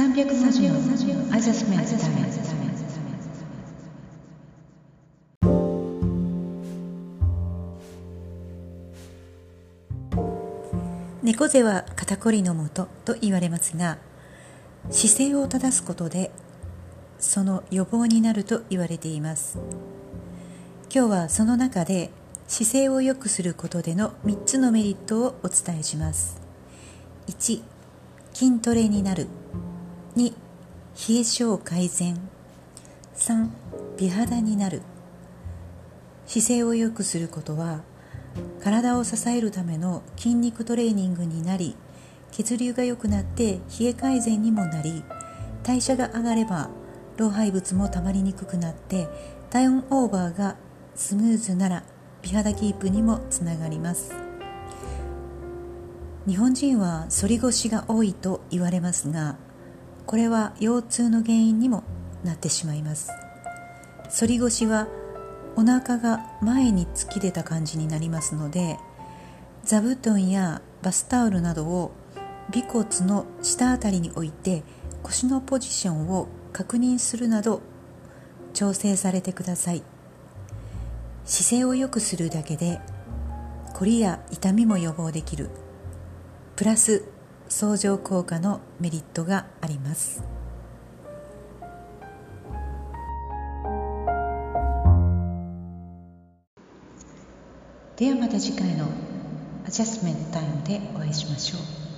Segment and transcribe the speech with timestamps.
[0.00, 2.30] 330のアジャスメントタイム
[11.22, 13.98] 猫背は肩こりのもとと言われますが
[14.88, 16.30] 姿勢を正すことで
[17.18, 19.58] その予防になると言われています。
[20.92, 22.08] 今日はその中で
[22.48, 26.40] 姿勢を良くすることでの3つのメリットをお伝えします。
[27.28, 27.62] 1
[28.32, 29.26] 筋トレになる。
[30.16, 30.32] 2
[31.08, 32.16] 冷え性改善。
[33.14, 33.48] 3
[33.96, 34.82] 美肌になる。
[36.26, 37.82] 姿勢を良くすることは
[38.62, 41.76] 体を支えるための筋肉トレーニングになり
[42.32, 45.04] 血流が良くなって冷え改善にもなり
[45.62, 46.70] 代謝が上がれば
[47.16, 49.08] 老廃物もたまりにくくなって
[49.50, 50.56] 体温オーバーが
[50.94, 51.84] スムーズなら
[52.22, 54.12] 美肌キープにもつながります。
[56.26, 59.36] 日本人は反り腰が多いと言われますが
[60.10, 61.84] これは腰痛の原因にも
[62.24, 63.12] なってしまいます。
[64.10, 64.88] 反り腰は
[65.54, 68.76] お腹が前に突き出た感じになりますので
[69.62, 71.92] 座布団やバスタオルなどを
[72.52, 74.64] 尾骨の下あたりに置いて
[75.04, 77.60] 腰のポジションを確認するなど
[78.52, 79.84] 調整されてください。
[81.24, 82.80] 姿勢を良くするだけで
[83.74, 85.50] こりや痛みも予防できる。
[86.56, 87.04] プラス
[87.52, 90.22] 相乗効果のメリットがあります。
[97.96, 98.86] ではまた次回の
[99.66, 101.89] アジャスメントタイムでお会いしましょう。